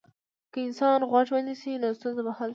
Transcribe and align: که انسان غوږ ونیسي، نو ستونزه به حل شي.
که 0.53 0.59
انسان 0.67 0.99
غوږ 1.09 1.27
ونیسي، 1.31 1.73
نو 1.81 1.87
ستونزه 1.97 2.21
به 2.25 2.31
حل 2.37 2.47
شي. 2.49 2.49